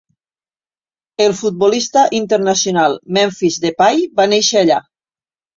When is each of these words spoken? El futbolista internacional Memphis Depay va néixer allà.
El 1.25 1.35
futbolista 1.41 2.07
internacional 2.21 2.97
Memphis 3.19 3.61
Depay 3.67 4.03
va 4.23 4.29
néixer 4.33 4.65
allà. 4.67 4.83